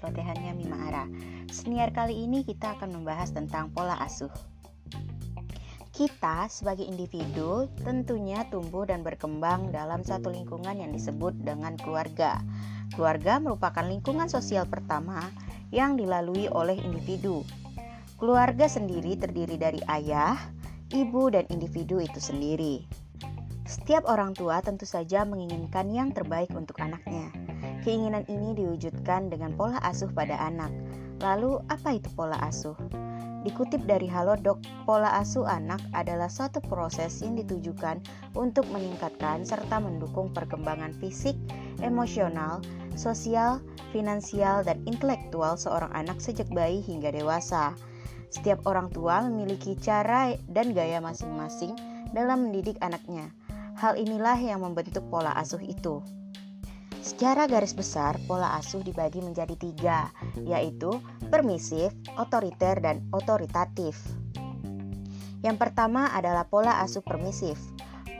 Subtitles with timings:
[0.00, 1.04] celotehannya Mima Ara.
[1.52, 4.32] Senior kali ini kita akan membahas tentang pola asuh.
[5.92, 12.40] Kita sebagai individu tentunya tumbuh dan berkembang dalam satu lingkungan yang disebut dengan keluarga.
[12.96, 15.28] Keluarga merupakan lingkungan sosial pertama
[15.68, 17.44] yang dilalui oleh individu.
[18.16, 20.40] Keluarga sendiri terdiri dari ayah,
[20.88, 22.84] ibu, dan individu itu sendiri.
[23.68, 27.30] Setiap orang tua tentu saja menginginkan yang terbaik untuk anaknya.
[27.80, 30.68] Keinginan ini diwujudkan dengan pola asuh pada anak.
[31.24, 32.76] Lalu, apa itu pola asuh?
[33.40, 37.96] Dikutip dari Halodoc, pola asuh anak adalah suatu proses yang ditujukan
[38.36, 41.32] untuk meningkatkan serta mendukung perkembangan fisik,
[41.80, 42.60] emosional,
[43.00, 43.64] sosial,
[43.96, 47.72] finansial, dan intelektual seorang anak sejak bayi hingga dewasa.
[48.28, 51.72] Setiap orang tua memiliki cara dan gaya masing-masing
[52.12, 53.32] dalam mendidik anaknya.
[53.80, 56.04] Hal inilah yang membentuk pola asuh itu.
[57.00, 60.12] Secara garis besar, pola asuh dibagi menjadi tiga,
[60.44, 61.00] yaitu
[61.32, 63.96] permisif, otoriter, dan otoritatif.
[65.40, 67.56] Yang pertama adalah pola asuh permisif.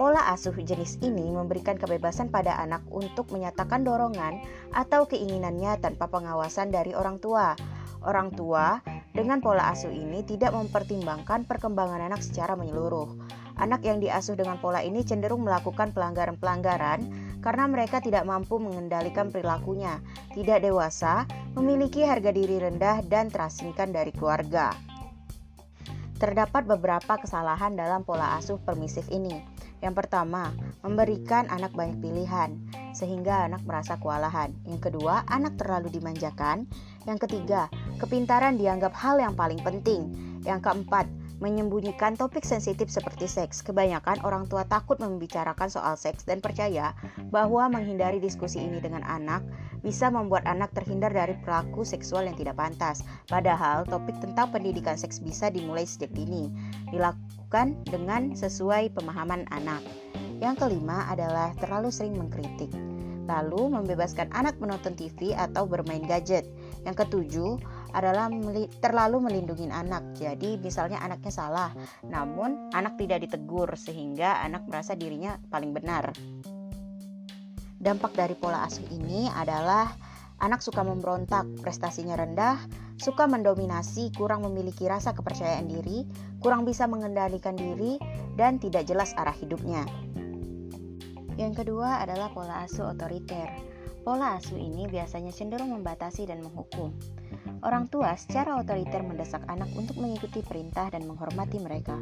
[0.00, 4.40] Pola asuh jenis ini memberikan kebebasan pada anak untuk menyatakan dorongan
[4.72, 7.52] atau keinginannya tanpa pengawasan dari orang tua.
[8.00, 8.80] Orang tua
[9.12, 13.12] dengan pola asuh ini tidak mempertimbangkan perkembangan anak secara menyeluruh.
[13.60, 20.00] Anak yang diasuh dengan pola ini cenderung melakukan pelanggaran-pelanggaran karena mereka tidak mampu mengendalikan perilakunya,
[20.36, 21.24] tidak dewasa,
[21.56, 24.72] memiliki harga diri rendah, dan terasingkan dari keluarga.
[26.20, 29.40] Terdapat beberapa kesalahan dalam pola asuh permisif ini.
[29.80, 30.52] Yang pertama,
[30.84, 32.60] memberikan anak banyak pilihan
[32.92, 34.52] sehingga anak merasa kewalahan.
[34.68, 36.68] Yang kedua, anak terlalu dimanjakan.
[37.08, 40.12] Yang ketiga, kepintaran dianggap hal yang paling penting.
[40.44, 41.08] Yang keempat,
[41.40, 43.64] menyembunyikan topik sensitif seperti seks.
[43.64, 46.92] Kebanyakan orang tua takut membicarakan soal seks dan percaya
[47.32, 49.42] bahwa menghindari diskusi ini dengan anak
[49.80, 53.00] bisa membuat anak terhindar dari perilaku seksual yang tidak pantas.
[53.26, 56.52] Padahal topik tentang pendidikan seks bisa dimulai sejak dini,
[56.92, 59.80] dilakukan dengan sesuai pemahaman anak.
[60.40, 62.72] Yang kelima adalah terlalu sering mengkritik.
[63.28, 66.48] Lalu membebaskan anak menonton TV atau bermain gadget.
[66.82, 67.50] Yang ketujuh,
[67.92, 68.30] adalah
[68.80, 70.16] terlalu melindungi anak.
[70.16, 71.70] Jadi misalnya anaknya salah,
[72.06, 76.14] namun anak tidak ditegur sehingga anak merasa dirinya paling benar.
[77.80, 79.88] Dampak dari pola asuh ini adalah
[80.40, 82.60] anak suka memberontak, prestasinya rendah,
[83.00, 86.04] suka mendominasi, kurang memiliki rasa kepercayaan diri,
[86.44, 87.96] kurang bisa mengendalikan diri,
[88.36, 89.88] dan tidak jelas arah hidupnya.
[91.40, 93.48] Yang kedua adalah pola asuh otoriter.
[94.04, 96.92] Pola asuh ini biasanya cenderung membatasi dan menghukum.
[97.60, 101.96] Orang tua secara otoriter mendesak anak untuk mengikuti perintah dan menghormati mereka.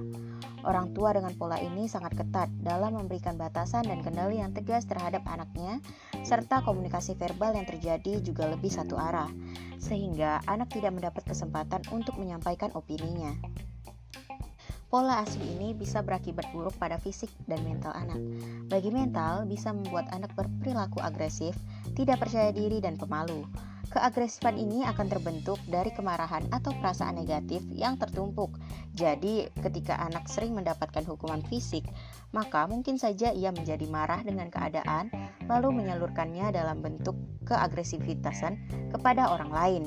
[0.62, 5.22] Orang tua dengan pola ini sangat ketat dalam memberikan batasan dan kendali yang tegas terhadap
[5.26, 5.82] anaknya,
[6.22, 9.30] serta komunikasi verbal yang terjadi juga lebih satu arah,
[9.78, 13.34] sehingga anak tidak mendapat kesempatan untuk menyampaikan opininya.
[14.88, 18.16] Pola asuh ini bisa berakibat buruk pada fisik dan mental anak.
[18.72, 21.52] Bagi mental, bisa membuat anak berperilaku agresif,
[21.92, 23.44] tidak percaya diri, dan pemalu.
[23.88, 28.60] Keagresifan ini akan terbentuk dari kemarahan atau perasaan negatif yang tertumpuk.
[28.92, 31.88] Jadi, ketika anak sering mendapatkan hukuman fisik,
[32.36, 35.08] maka mungkin saja ia menjadi marah dengan keadaan,
[35.48, 37.16] lalu menyalurkannya dalam bentuk
[37.48, 38.60] keagresivitasan
[38.92, 39.84] kepada orang lain.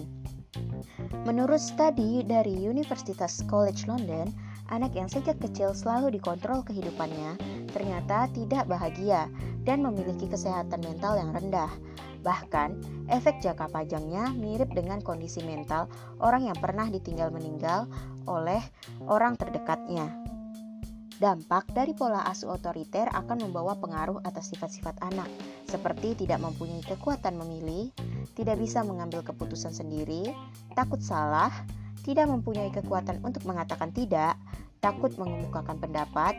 [1.24, 4.28] Menurut studi dari Universitas College London,
[4.74, 9.32] anak yang sejak kecil selalu dikontrol kehidupannya ternyata tidak bahagia
[9.64, 11.72] dan memiliki kesehatan mental yang rendah.
[12.22, 12.70] Bahkan,
[13.10, 15.90] efek jangka panjangnya mirip dengan kondisi mental
[16.22, 17.90] orang yang pernah ditinggal meninggal
[18.30, 18.62] oleh
[19.10, 20.10] orang terdekatnya.
[21.22, 25.30] Dampak dari pola asuh otoriter akan membawa pengaruh atas sifat-sifat anak,
[25.70, 27.94] seperti tidak mempunyai kekuatan memilih,
[28.34, 30.34] tidak bisa mengambil keputusan sendiri,
[30.74, 31.54] takut salah,
[32.02, 34.34] tidak mempunyai kekuatan untuk mengatakan tidak,
[34.82, 36.34] takut mengemukakan pendapat,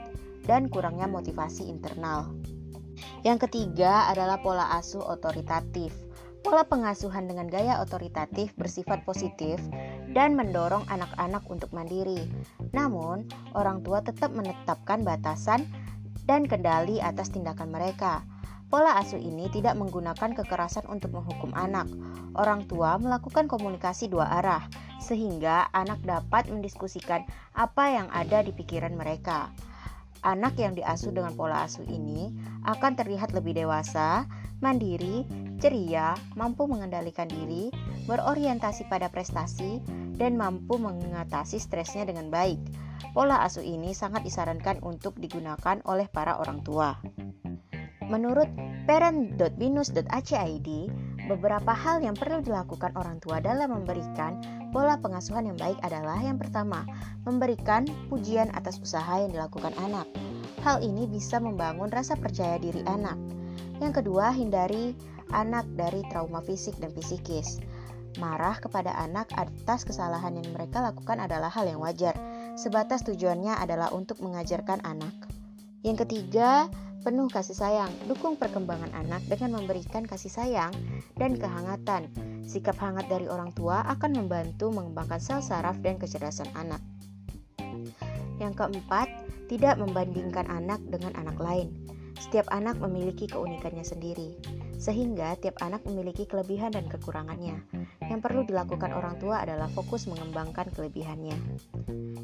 [0.51, 2.35] dan kurangnya motivasi internal.
[3.23, 5.95] Yang ketiga adalah pola asuh otoritatif.
[6.43, 9.63] Pola pengasuhan dengan gaya otoritatif bersifat positif
[10.11, 12.19] dan mendorong anak-anak untuk mandiri.
[12.75, 15.63] Namun, orang tua tetap menetapkan batasan
[16.27, 18.27] dan kendali atas tindakan mereka.
[18.73, 21.87] Pola asuh ini tidak menggunakan kekerasan untuk menghukum anak.
[22.33, 24.65] Orang tua melakukan komunikasi dua arah,
[24.97, 29.53] sehingga anak dapat mendiskusikan apa yang ada di pikiran mereka.
[30.23, 32.31] Anak yang diasuh dengan pola asuh ini
[32.63, 34.31] akan terlihat lebih dewasa,
[34.63, 35.27] mandiri,
[35.59, 37.75] ceria, mampu mengendalikan diri,
[38.07, 39.83] berorientasi pada prestasi,
[40.15, 42.63] dan mampu mengatasi stresnya dengan baik.
[43.11, 46.95] Pola asuh ini sangat disarankan untuk digunakan oleh para orang tua.
[48.07, 48.47] Menurut
[48.87, 50.69] parent.binus.ac.id,
[51.33, 54.37] Beberapa hal yang perlu dilakukan orang tua dalam memberikan
[54.69, 56.85] pola pengasuhan yang baik adalah yang pertama,
[57.25, 60.05] memberikan pujian atas usaha yang dilakukan anak.
[60.61, 63.17] Hal ini bisa membangun rasa percaya diri anak.
[63.81, 64.93] Yang kedua, hindari
[65.33, 67.65] anak dari trauma fisik dan psikis.
[68.21, 72.13] Marah kepada anak atas kesalahan yang mereka lakukan adalah hal yang wajar,
[72.61, 75.17] sebatas tujuannya adalah untuk mengajarkan anak.
[75.81, 76.69] Yang ketiga,
[77.03, 77.91] penuh kasih sayang.
[78.07, 80.73] Dukung perkembangan anak dengan memberikan kasih sayang
[81.19, 82.09] dan kehangatan.
[82.47, 86.79] Sikap hangat dari orang tua akan membantu mengembangkan sel saraf dan kecerdasan anak.
[88.39, 89.11] Yang keempat,
[89.51, 91.75] tidak membandingkan anak dengan anak lain.
[92.23, 94.39] Setiap anak memiliki keunikannya sendiri,
[94.79, 97.59] sehingga tiap anak memiliki kelebihan dan kekurangannya.
[98.07, 101.35] Yang perlu dilakukan orang tua adalah fokus mengembangkan kelebihannya.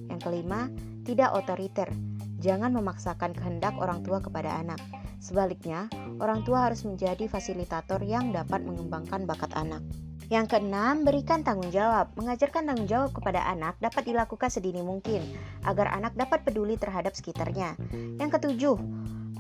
[0.07, 0.71] Yang kelima,
[1.03, 1.91] tidak otoriter.
[2.39, 4.79] Jangan memaksakan kehendak orang tua kepada anak.
[5.19, 5.91] Sebaliknya,
[6.23, 9.83] orang tua harus menjadi fasilitator yang dapat mengembangkan bakat anak.
[10.29, 12.13] Yang keenam, berikan tanggung jawab.
[12.15, 15.25] Mengajarkan tanggung jawab kepada anak dapat dilakukan sedini mungkin
[15.65, 17.75] agar anak dapat peduli terhadap sekitarnya.
[18.21, 18.77] Yang ketujuh,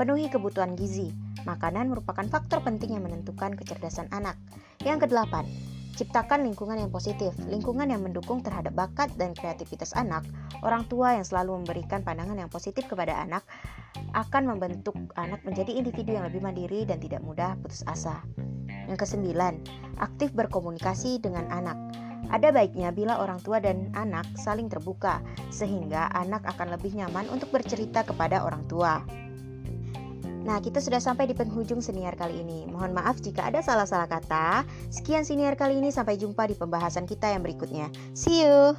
[0.00, 1.12] penuhi kebutuhan gizi.
[1.44, 4.40] Makanan merupakan faktor penting yang menentukan kecerdasan anak.
[4.80, 5.44] Yang kedelapan,
[5.98, 10.22] Ciptakan lingkungan yang positif, lingkungan yang mendukung terhadap bakat dan kreativitas anak.
[10.62, 13.42] Orang tua yang selalu memberikan pandangan yang positif kepada anak
[14.14, 18.22] akan membentuk anak menjadi individu yang lebih mandiri dan tidak mudah putus asa.
[18.86, 19.58] Yang kesembilan,
[19.98, 21.74] aktif berkomunikasi dengan anak.
[22.30, 25.18] Ada baiknya bila orang tua dan anak saling terbuka,
[25.50, 29.02] sehingga anak akan lebih nyaman untuk bercerita kepada orang tua.
[30.48, 32.64] Nah, kita sudah sampai di penghujung senior kali ini.
[32.64, 34.64] Mohon maaf jika ada salah-salah kata.
[34.88, 37.92] Sekian senior kali ini, sampai jumpa di pembahasan kita yang berikutnya.
[38.16, 38.72] See you!